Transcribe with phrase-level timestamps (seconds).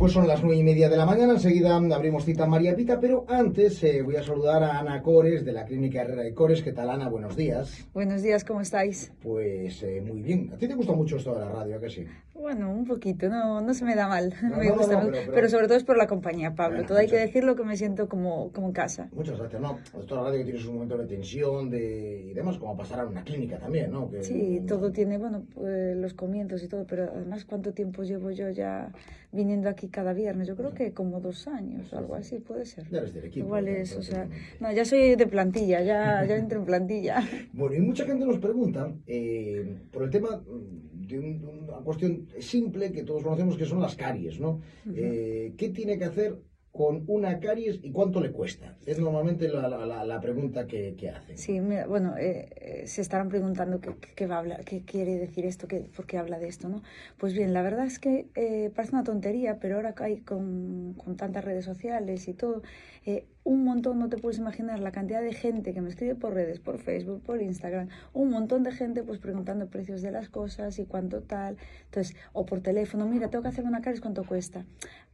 [0.00, 1.34] pues son las nueve y media de la mañana.
[1.34, 5.44] Enseguida abrimos cita a María Pita, pero antes eh, voy a saludar a Ana Cores
[5.44, 6.62] de la Clínica Herrera de Cores.
[6.62, 7.10] ¿Qué tal, Ana?
[7.10, 7.86] Buenos días.
[7.92, 9.12] Buenos días, ¿cómo estáis?
[9.22, 10.50] Pues eh, muy bien.
[10.54, 12.06] ¿A ti te gusta mucho esto de la radio, ¿a que sí?
[12.32, 14.32] Bueno, un poquito, no, no se me da mal.
[14.42, 16.82] No, me no, gusta, no, pero- pero, pero- sobre todo es por la compañía, Pablo.
[16.86, 19.10] Todo hay que decirlo que me siento como, como en casa.
[19.12, 19.76] Muchas gracias, ¿no?
[20.00, 22.28] Esto la radio que tienes un momento de tensión de...
[22.30, 24.10] y demás, como pasar a una clínica también, ¿no?
[24.10, 28.30] Que- Sí, todo tiene, bueno, pues, los comienzos y todo, pero además, ¿cuánto tiempo llevo
[28.30, 28.90] yo ya
[29.32, 30.48] viniendo aquí cada viernes?
[30.48, 32.88] Yo creo que como dos años o algo así, puede ser.
[32.90, 33.46] Ya eres del equipo.
[33.46, 34.28] Igual es, o sea,
[34.60, 37.16] no, ya soy de plantilla, ya, ya entro en plantilla.
[37.52, 42.92] Bueno, y mucha gente nos pregunta eh, por el tema de un- una cuestión simple
[42.92, 44.60] que todos conocemos que son las caries, ¿no?
[44.94, 46.38] Eh, ¿Qué tiene que hacer
[46.72, 48.76] con una caries y cuánto le cuesta?
[48.86, 51.36] Es normalmente la, la- la- pregunta que, que hacen.
[51.36, 55.16] Sí, mira, bueno, eh, eh, se estarán preguntando qué, qué va a hablar, qué quiere
[55.16, 56.82] decir esto, qué, por qué habla de esto, ¿no?
[57.18, 60.94] Pues bien, la verdad es que eh, parece una tontería, pero ahora que hay con,
[60.94, 62.62] con tantas redes sociales y todo,
[63.06, 66.34] eh, un montón, no te puedes imaginar la cantidad de gente que me escribe por
[66.34, 70.78] redes, por Facebook, por Instagram, un montón de gente pues preguntando precios de las cosas
[70.78, 74.64] y cuánto tal, entonces, o por teléfono, mira, tengo que hacer una caries, ¿cuánto cuesta?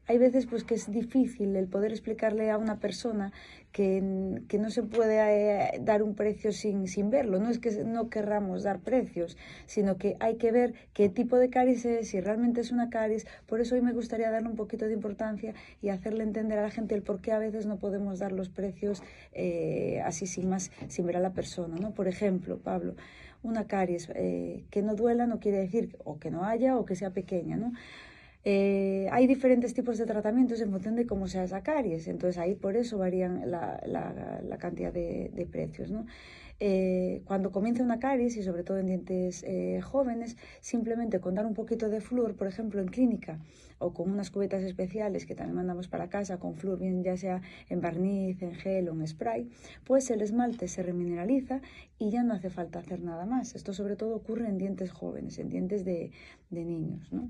[0.08, 3.32] Hay veces pues que es difícil el poder explicarle a una persona
[3.72, 7.40] que, que no se puede eh, dar un precio sin, sin verlo.
[7.40, 11.50] No es que no querramos dar precios, sino que hay que ver qué tipo de
[11.50, 13.26] caries es, si realmente es una caries.
[13.46, 16.70] Por eso hoy me gustaría darle un poquito de importancia y hacerle entender a la
[16.70, 20.70] gente el por qué a veces no podemos dar los precios eh, así sin más,
[20.88, 21.76] sin ver a la persona.
[21.80, 21.92] ¿no?
[21.92, 22.94] Por ejemplo, Pablo,
[23.42, 26.94] una caries eh, que no duela no quiere decir o que no haya o que
[26.94, 27.72] sea pequeña, ¿no?
[28.48, 32.54] Eh, hay diferentes tipos de tratamientos en función de cómo sea esa caries, entonces ahí
[32.54, 35.90] por eso varían la, la- la cantidad de, de precios.
[35.90, 36.06] ¿no?
[36.60, 41.44] Eh, cuando comienza una caries, y sobre todo en dientes eh, jóvenes, simplemente con dar
[41.44, 43.40] un poquito de flúor, por ejemplo, en clínica,
[43.78, 47.42] o con unas cubetas especiales que también mandamos para casa, con flúor, bien ya sea
[47.68, 49.50] en barniz, en gel o en spray,
[49.84, 51.60] pues el esmalte se remineraliza
[51.98, 53.54] y ya no hace falta hacer nada más.
[53.56, 56.12] Esto sobre todo ocurre en dientes jóvenes, en dientes de,
[56.50, 57.28] de niños, ¿no?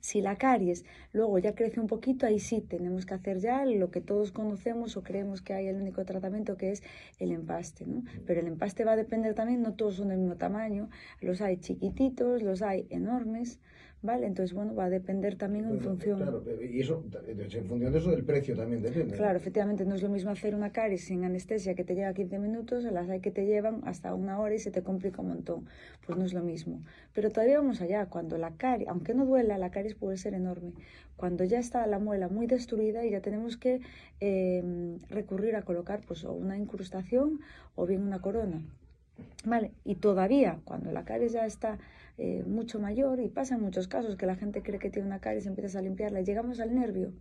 [0.00, 3.90] Si la caries luego ya crece un poquito, ahí sí tenemos que hacer ya lo
[3.90, 6.82] que todos conocemos o creemos que hay el único tratamiento que es
[7.18, 8.02] el empaste, ¿no?
[8.26, 10.90] Pero el empaste va a depender también, no todos son del mismo tamaño,
[11.20, 13.58] los hay chiquititos, los hay enormes,
[14.02, 14.26] ¿vale?
[14.26, 16.18] Entonces, bueno, va a depender también en Pero, función...
[16.18, 19.16] Claro, y eso, en función de eso, del precio también depende.
[19.16, 22.38] Claro, efectivamente, no es lo mismo hacer una caries sin anestesia que te lleva 15
[22.38, 25.28] minutos, a las hay que te llevan hasta una hora y se te complica un
[25.28, 25.66] montón.
[26.04, 26.82] Pues no es lo mismo.
[27.14, 30.72] Pero todavía vamos allá, cuando la caries, aunque no duela, la caries puede ser enorme.
[31.16, 33.80] Cuando ya está la muela muy destruida y ya tenemos que
[34.20, 37.40] eh, recurrir a colocar pues o una incrustación
[37.76, 38.62] o bien una corona.
[39.44, 41.78] Vale, y todavía cuando la caries ya está
[42.18, 45.20] eh, mucho mayor, y pasa en muchos casos que la gente cree que tiene una
[45.20, 47.12] caries empiezas a limpiarla y llegamos al nervio,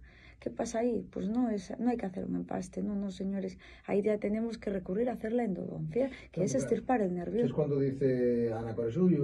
[0.41, 1.05] ¿qué pasa ahí?
[1.11, 4.57] Pues no, es, no hay que hacer un empaste, no, no, señores, ahí ya tenemos
[4.57, 7.45] que recurrir a hacer la endodoncia, que es estirpar el nervio.
[7.45, 9.15] Es cuando dice Ana Cores, uy.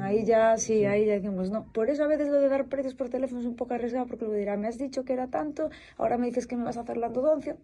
[0.00, 1.70] Ahí ya, sí, ahí ya decimos, no.
[1.72, 4.26] Por eso a veces lo de dar precios por teléfono es un poco arriesgado, porque
[4.26, 6.82] luego dirá, me has dicho que era tanto, ahora me dices que me vas a
[6.82, 7.56] hacer la endodoncia.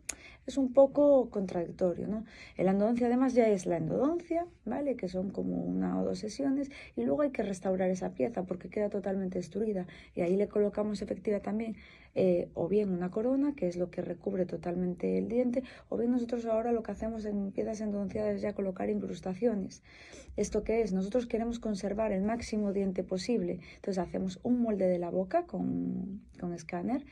[0.47, 2.25] Es un poco contradictorio, ¿no?
[2.59, 4.97] La endodoncia además ya es la endodoncia, ¿vale?
[4.97, 8.69] Que son como una o dos sesiones, y luego hay que restaurar esa pieza porque
[8.69, 9.87] queda totalmente destruida.
[10.15, 11.77] Y ahí le colocamos efectiva también
[12.15, 16.11] eh, o bien una corona, que es lo que recubre totalmente el diente, o bien
[16.11, 19.83] nosotros ahora lo que hacemos en piezas endodonciadas es ya colocar incrustaciones.
[20.37, 20.93] ¿Esto qué es?
[20.93, 26.23] Nosotros queremos conservar el máximo diente posible, entonces hacemos un molde de la boca con,
[26.41, 27.05] con escáner,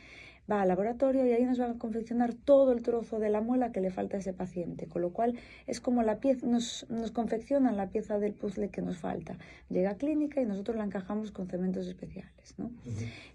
[0.50, 3.72] va al laboratorio y ahí nos van a confeccionar todo el trozo de la muela
[3.72, 7.10] que le falta a ese paciente, con lo cual es como la pieza, nos, nos
[7.12, 9.36] confeccionan la pieza del puzzle que nos falta.
[9.68, 12.70] Llega a clínica y nosotros la encajamos con cementos especiales, ¿no?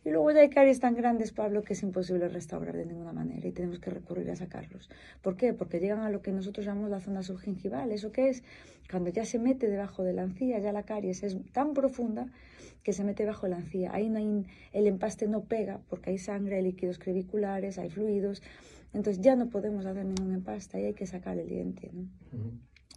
[0.03, 3.47] Y luego ya hay caries tan grandes, Pablo, que es imposible restaurar de ninguna manera
[3.47, 4.89] y tenemos que recurrir a sacarlos.
[5.21, 5.53] ¿Por qué?
[5.53, 7.91] Porque llegan a lo que nosotros llamamos la zona subgingival.
[7.91, 8.43] ¿Eso qué es?
[8.89, 12.27] Cuando ya se mete debajo de la encía, ya la caries es tan profunda
[12.83, 13.91] que se mete bajo la encía.
[13.93, 16.63] Ahí no hay, el empaste no pega porque hay sangre, hay
[16.97, 18.41] creviculares, hay fluidos.
[18.93, 21.91] Entonces ya no podemos hacer ningún empaste, ahí hay que sacar el diente.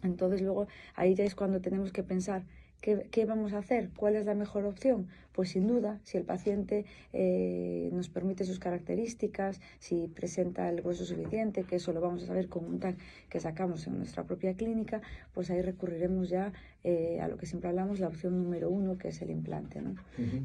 [0.03, 2.43] Entonces luego ahí ya es cuando tenemos que pensar
[2.81, 3.89] ¿Qué, qué vamos a hacer?
[3.95, 5.07] ¿Cuál es la mejor opción?
[5.33, 11.05] Pues sin duda, si el paciente eh, nos permite sus características, si presenta el grueso
[11.05, 12.95] suficiente, que eso lo vamos a saber con un tag
[13.29, 15.01] que sacamos en nuestra propia clínica,
[15.33, 16.51] pues ahí recurriremos ya
[16.83, 19.81] eh, a lo que siempre hablamos, la opción número uno, que es el implante.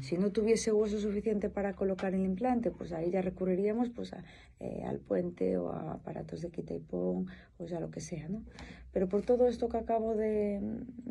[0.01, 4.23] Si no tuviese hueso suficiente para colocar el implante, pues ahí ya recurriríamos pues, a,
[4.59, 8.29] eh, al puente o a aparatos de quita y pon, o sea, lo que sea.
[8.29, 8.43] ¿no?
[8.91, 10.61] Pero por todo esto que acabo de,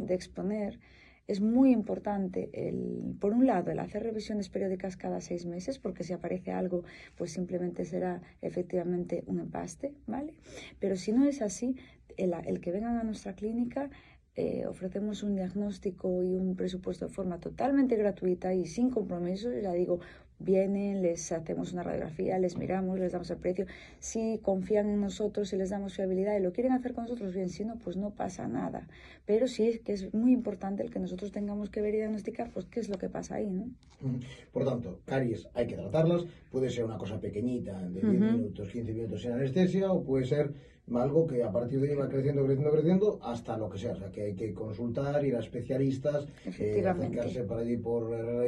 [0.08, 0.78] exponer,
[1.26, 6.04] es muy importante, el, por un lado, el hacer revisiones periódicas cada seis meses, porque
[6.04, 6.84] si aparece algo,
[7.16, 10.34] pues simplemente será efectivamente un empaste, ¿vale?
[10.78, 11.76] Pero si no es así,
[12.16, 13.90] el, que vengan a nuestra clínica
[14.38, 19.50] eh, ofrecemos un diagnóstico y un presupuesto de forma totalmente gratuita y sin compromiso.
[19.50, 20.00] Ya digo,
[20.38, 23.66] vienen, les hacemos una radiografía, les miramos, les damos el precio.
[23.98, 27.48] Si confían en nosotros, si les damos fiabilidad y lo quieren hacer con nosotros, bien,
[27.48, 28.86] si no, pues no pasa nada.
[29.24, 32.50] Pero sí es que es muy importante el que nosotros tengamos que ver y diagnosticar,
[32.50, 33.70] pues qué es lo que pasa ahí, ¿no?
[34.52, 36.24] Por tanto, caries hay que tratarlas.
[36.50, 38.32] Puede ser una cosa pequeñita, de 10 uh -huh.
[38.32, 40.52] minutos, 15 minutos sin anestesia, o puede ser
[40.94, 43.92] algo que a partir de ahí va creciendo, creciendo, creciendo, hasta lo que sea.
[43.92, 46.26] O sea, que hay que consultar, ir a especialistas,
[46.58, 48.02] eh, acercarse para allí por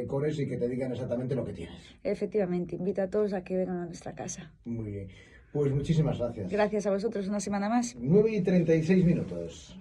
[0.07, 1.78] Cores y que te digan exactamente lo que tienes.
[2.03, 4.51] Efectivamente, invita a todos a que vengan a nuestra casa.
[4.65, 5.07] Muy bien.
[5.51, 6.51] Pues muchísimas gracias.
[6.51, 7.95] Gracias a vosotros, una semana más.
[7.99, 9.79] 9 y 36 minutos.